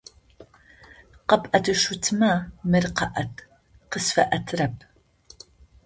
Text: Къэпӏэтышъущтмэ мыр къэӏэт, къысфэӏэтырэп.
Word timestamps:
Къэпӏэтышъущтмэ 1.29 2.31
мыр 2.69 2.85
къэӏэт, 2.97 3.33
къысфэӏэтырэп. 3.91 4.75